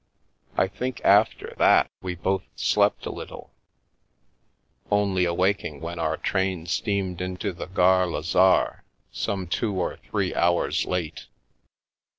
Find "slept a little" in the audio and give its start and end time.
2.55-3.53